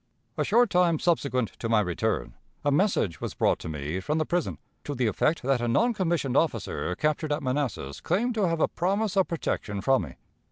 A 0.35 0.43
short 0.43 0.71
time 0.71 0.97
subsequent 0.97 1.49
to 1.59 1.69
my 1.69 1.79
return, 1.79 2.33
a 2.65 2.71
message 2.71 3.21
was 3.21 3.35
brought 3.35 3.59
to 3.59 3.69
me 3.69 3.99
from 3.99 4.17
the 4.17 4.25
prison, 4.25 4.57
to 4.83 4.95
the 4.95 5.05
effect 5.05 5.43
that 5.43 5.61
a 5.61 5.67
non 5.67 5.93
commissioned 5.93 6.35
officer, 6.35 6.95
captured 6.95 7.31
at 7.31 7.43
Manassas, 7.43 8.01
claimed 8.01 8.33
to 8.33 8.47
have 8.47 8.61
a 8.61 8.67
promise 8.67 9.15
of 9.15 9.27
protection 9.27 9.79
from 9.79 10.01
me. 10.01 10.15